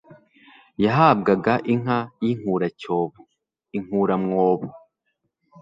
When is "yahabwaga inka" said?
0.83-1.99